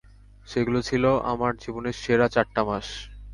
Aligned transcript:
সেগুলো 0.47 0.79
ছিল 0.81 1.03
আমার 1.31 1.51
জীবনের 1.63 1.95
সেরা 2.01 2.27
চারটা 2.33 2.61
মাস। 2.67 2.87